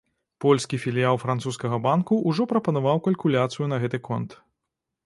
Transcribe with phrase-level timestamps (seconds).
[0.45, 4.31] Польскі філіял французскага банку ўжо прапанаваў калькуляцыю на гэты конт.